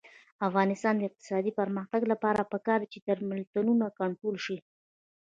[0.37, 4.57] د افغانستان د اقتصادي پرمختګ لپاره پکار ده چې درملتونونه کنټرول شي.